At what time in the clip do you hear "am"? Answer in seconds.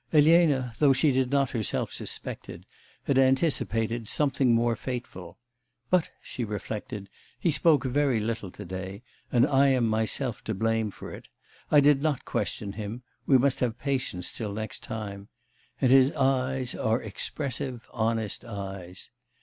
9.67-9.85